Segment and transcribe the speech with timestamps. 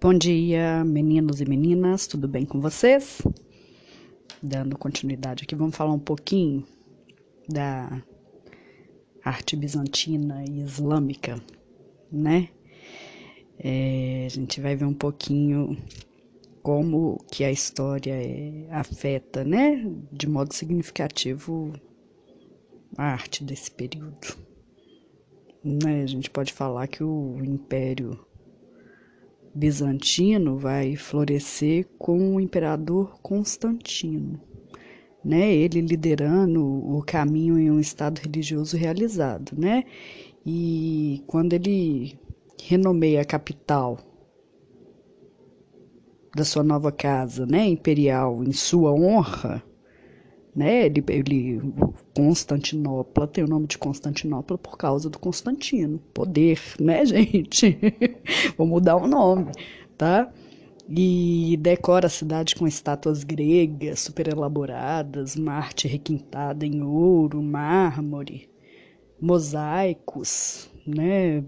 [0.00, 3.20] Bom dia, meninos e meninas, tudo bem com vocês?
[4.40, 6.64] Dando continuidade aqui, vamos falar um pouquinho
[7.48, 8.00] da
[9.24, 11.42] arte bizantina e islâmica,
[12.12, 12.48] né?
[13.58, 15.76] É, a gente vai ver um pouquinho
[16.62, 21.72] como que a história é, afeta, né, de modo significativo
[22.96, 24.36] a arte desse período.
[25.64, 26.02] Né?
[26.04, 28.27] A gente pode falar que o Império
[29.54, 34.40] bizantino vai florescer com o imperador Constantino,
[35.24, 35.52] né?
[35.54, 39.84] Ele liderando o caminho em um estado religioso realizado, né?
[40.44, 42.18] E quando ele
[42.62, 43.98] renomeia a capital
[46.34, 49.62] da sua nova casa, né, imperial, em sua honra,
[50.58, 50.86] né?
[50.86, 51.60] Ele, ele
[52.16, 57.78] Constantinopla tem o nome de Constantinopla por causa do Constantino, poder, né, gente?
[58.56, 59.52] Vou mudar o nome,
[59.96, 60.28] tá?
[60.88, 68.50] E decora a cidade com estátuas gregas super elaboradas, arte requintada em ouro, mármore,
[69.20, 71.44] mosaicos, né?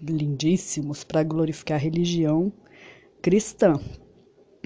[0.00, 2.52] Lindíssimos para glorificar a religião
[3.22, 3.78] cristã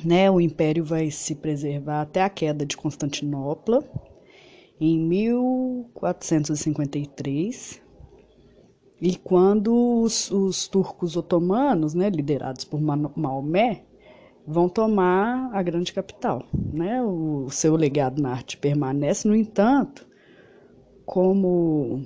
[0.04, 3.82] né, o império vai se preservar até a queda de Constantinopla
[4.80, 7.82] em 1453
[9.00, 13.84] e quando os, os turcos otomanos, né, liderados por Maomé,
[14.46, 17.02] vão tomar a grande capital, né?
[17.02, 20.06] O seu legado na arte permanece, no entanto,
[21.06, 22.04] como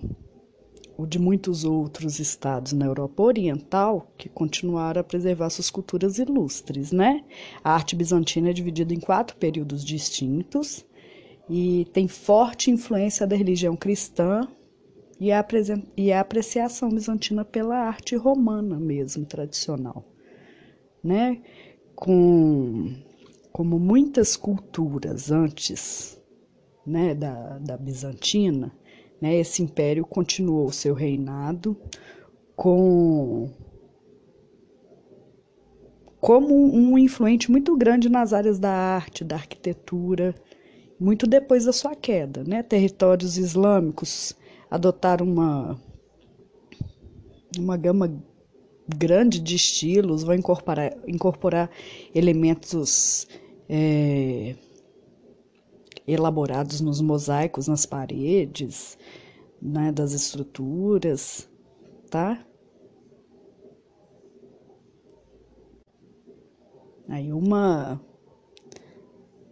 [0.96, 6.92] o de muitos outros estados na Europa Oriental que continuaram a preservar suas culturas ilustres,
[6.92, 7.24] né?
[7.62, 10.84] A arte bizantina é dividida em quatro períodos distintos
[11.48, 14.48] e tem forte influência da religião cristã
[15.20, 15.44] e a,
[15.96, 20.04] e a apreciação bizantina pela arte romana mesmo, tradicional,
[21.02, 21.42] né?
[21.96, 22.94] Com,
[23.52, 26.20] como muitas culturas antes
[26.86, 28.72] né, da, da bizantina,
[29.24, 29.36] né?
[29.36, 31.74] Esse império continuou seu reinado
[32.54, 33.48] com
[36.20, 40.34] como um influente muito grande nas áreas da arte, da arquitetura,
[41.00, 42.44] muito depois da sua queda.
[42.44, 42.62] Né?
[42.62, 44.34] Territórios islâmicos
[44.70, 45.80] adotaram uma,
[47.58, 48.22] uma gama
[48.86, 51.70] grande de estilos, vão incorporar, incorporar
[52.14, 53.26] elementos
[53.70, 54.54] é,
[56.06, 58.98] elaborados nos mosaicos nas paredes,
[59.60, 61.48] né, das estruturas,
[62.10, 62.44] tá?
[67.08, 68.00] Aí uma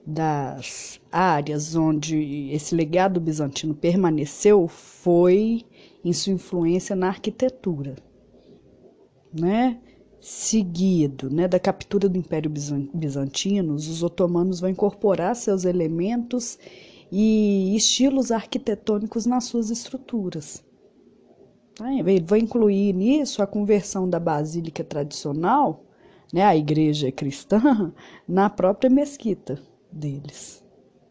[0.07, 5.65] das áreas onde esse legado bizantino permaneceu foi
[6.05, 7.97] em sua influência na arquitetura,
[9.33, 9.81] né?
[10.22, 12.49] Seguido né, da captura do Império
[12.94, 16.60] Bizantino, os otomanos vão incorporar seus elementos
[17.10, 20.65] e estilos arquitetônicos nas suas estruturas.
[21.99, 25.84] Ele vai incluir nisso a conversão da basílica tradicional,
[26.32, 27.93] né, a igreja cristã,
[28.28, 30.62] na própria mesquita deles.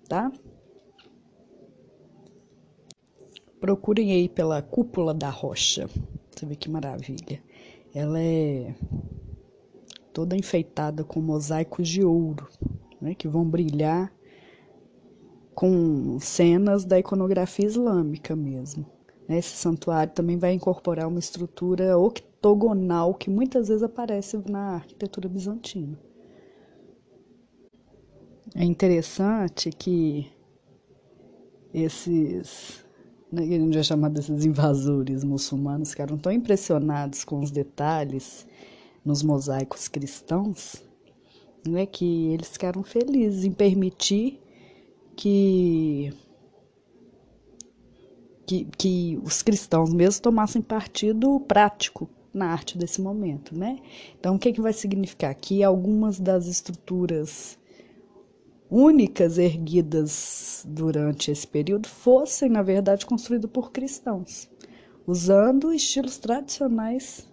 [0.08, 0.32] Tá?
[3.60, 5.90] Procurem aí pela cúpula da rocha.
[6.32, 7.44] Você vê que maravilha.
[7.94, 8.74] Ela é
[10.14, 12.48] toda enfeitada com mosaicos de ouro,
[13.02, 14.12] né, que vão brilhar
[15.54, 18.86] com cenas da iconografia islâmica mesmo.
[19.28, 25.98] Esse santuário também vai incorporar uma estrutura octogonal que muitas vezes aparece na arquitetura bizantina.
[28.56, 30.30] É interessante que
[31.74, 32.81] esses
[33.32, 38.46] né, que a gente vai chamar desses invasores muçulmanos, ficaram tão impressionados com os detalhes
[39.04, 40.84] nos mosaicos cristãos,
[41.68, 44.40] né, que eles ficaram felizes em permitir
[45.16, 46.14] que,
[48.46, 53.80] que, que os cristãos mesmo tomassem partido prático na arte desse momento, né?
[54.18, 55.36] Então, o que, que vai significar?
[55.36, 57.60] Que algumas das estruturas
[58.72, 64.50] únicas erguidas durante esse período fossem, na verdade, construídas por cristãos,
[65.06, 67.30] usando estilos tradicionais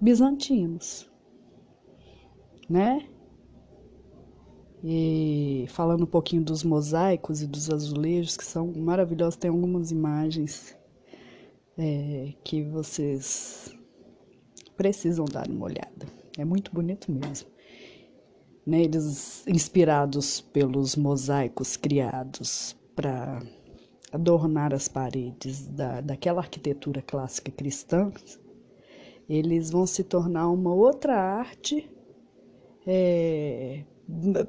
[0.00, 1.10] bizantinos,
[2.70, 3.06] né?
[4.82, 10.74] E falando um pouquinho dos mosaicos e dos azulejos, que são maravilhosos, tem algumas imagens
[11.76, 13.74] é, que vocês
[14.74, 16.06] precisam dar uma olhada.
[16.38, 17.55] É muito bonito mesmo
[18.66, 23.40] né, eles inspirados pelos mosaicos criados para
[24.12, 28.10] adornar as paredes da, daquela arquitetura clássica cristã,
[29.28, 31.88] eles vão se tornar uma outra arte
[32.86, 33.84] é,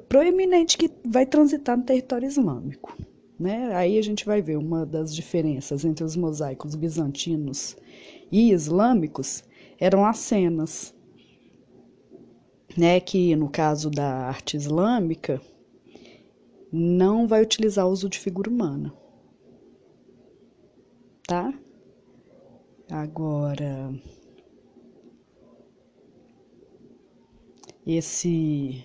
[0.08, 2.96] proeminente que vai transitar no território islâmico.
[3.38, 3.72] Né?
[3.74, 7.76] Aí a gente vai ver uma das diferenças entre os mosaicos bizantinos
[8.32, 9.44] e islâmicos
[9.78, 10.94] eram as cenas,
[12.76, 13.00] né?
[13.00, 15.40] Que no caso da arte islâmica
[16.72, 18.92] não vai utilizar o uso de figura humana,
[21.26, 21.52] tá?
[22.90, 23.92] Agora
[27.86, 28.84] esse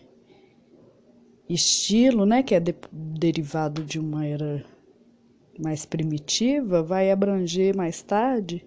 [1.49, 4.65] estilo, né, que é de, derivado de uma era
[5.59, 8.65] mais primitiva, vai abranger mais tarde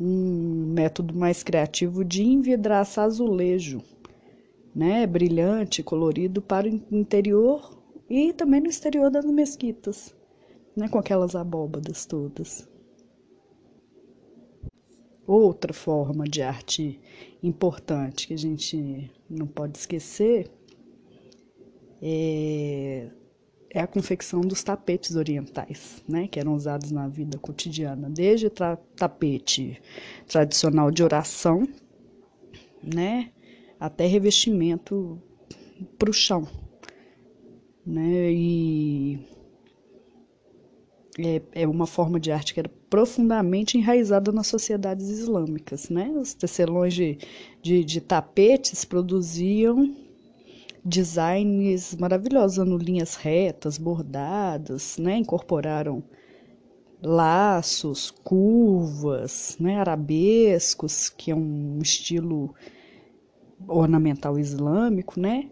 [0.00, 3.80] um método mais criativo de envidraçar azulejo,
[4.74, 7.78] né, brilhante, colorido para o interior
[8.08, 10.14] e também no exterior das mesquitas,
[10.76, 12.68] né, com aquelas abóbadas todas.
[15.26, 17.00] Outra forma de arte
[17.42, 20.50] importante que a gente não pode esquecer
[22.02, 23.08] é,
[23.70, 28.76] é a confecção dos tapetes orientais, né, que eram usados na vida cotidiana, desde tra
[28.96, 29.80] tapete
[30.26, 31.62] tradicional de oração,
[32.82, 33.30] né,
[33.84, 35.20] até revestimento
[35.98, 36.46] para o chão,
[37.84, 39.18] né, e
[41.18, 46.32] é, é uma forma de arte que era profundamente enraizada nas sociedades islâmicas, né, os
[46.32, 47.18] tecelões de,
[47.60, 49.92] de, de tapetes produziam
[50.84, 55.16] designs maravilhosos, usando linhas retas, bordadas, né?
[55.16, 56.02] Incorporaram
[57.00, 59.76] laços, curvas, né?
[59.76, 62.54] Arabescos, que é um estilo
[63.68, 65.50] ornamental islâmico, né?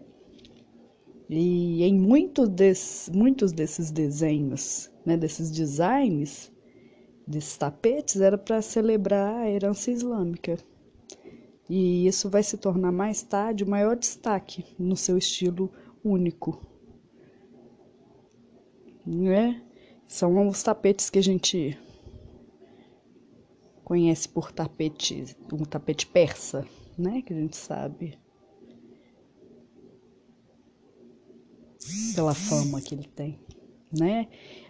[1.29, 6.51] E em muito des, muitos desses desenhos, né, desses designs,
[7.25, 10.57] desses tapetes, era para celebrar a herança islâmica.
[11.69, 15.71] E isso vai se tornar mais tarde o maior destaque no seu estilo
[16.03, 16.61] único.
[19.05, 19.63] Né?
[20.05, 21.79] São os tapetes que a gente
[23.85, 26.67] conhece por tapete, um tapete persa,
[27.01, 27.21] né?
[27.21, 28.17] Que a gente sabe
[32.15, 33.39] pela fama que ele tem,
[33.91, 34.27] né?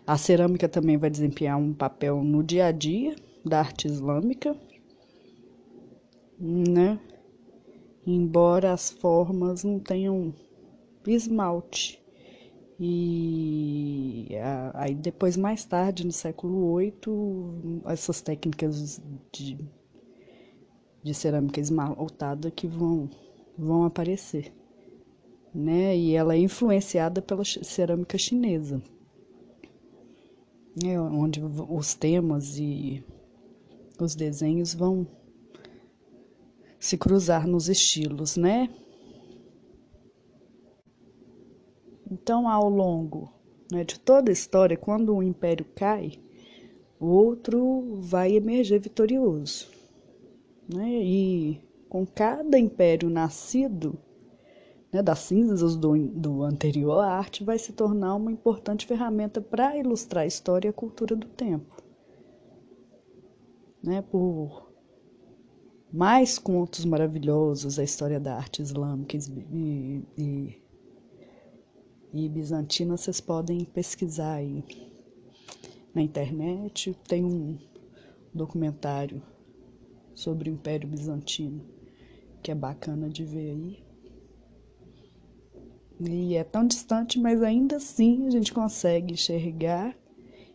[0.08, 4.56] A cerâmica também vai desempenhar um papel no dia a dia da arte islâmica
[6.42, 7.00] né?
[8.06, 10.34] Embora as formas não tenham
[11.06, 12.02] esmalte.
[12.80, 14.30] E
[14.74, 19.00] aí depois, mais tarde, no século VIII, essas técnicas
[19.32, 19.56] de,
[21.04, 23.10] de cerâmica esmaltada que vão,
[23.58, 24.54] vão aparecer.
[25.54, 25.98] Né?
[25.98, 28.82] E ela é influenciada pela cerâmica chinesa,
[30.82, 31.00] né?
[31.00, 33.04] onde os temas e
[34.00, 35.06] os desenhos vão
[36.80, 38.70] se cruzar nos estilos, né?
[42.10, 43.32] Então, ao longo
[43.72, 46.20] né, de toda a história, quando um império cai,
[47.00, 49.70] o outro vai emerger vitorioso.
[50.74, 51.04] Né?
[51.04, 54.00] E com cada império nascido,
[54.92, 59.78] né, das cinzas do, do anterior, a arte vai se tornar uma importante ferramenta para
[59.78, 61.82] ilustrar a história e a cultura do tempo.
[63.84, 64.72] Né, por
[65.92, 70.62] mais contos maravilhosos da história da arte islâmica e, e,
[72.14, 74.64] e bizantina vocês podem pesquisar aí
[75.94, 76.98] na internet.
[77.08, 77.58] Tem um
[78.34, 79.22] documentário
[80.14, 81.64] sobre o Império Bizantino
[82.42, 83.84] que é bacana de ver aí.
[86.00, 89.96] E é tão distante, mas ainda assim a gente consegue enxergar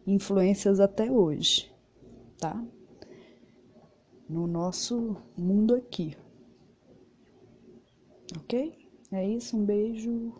[0.04, 1.70] influências até hoje,
[2.36, 2.60] tá?
[4.28, 6.16] no nosso mundo aqui.
[8.36, 8.76] Ok?
[9.12, 10.32] É isso, um beijo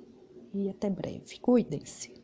[0.52, 1.38] e até breve.
[1.40, 2.15] Cuidem-se.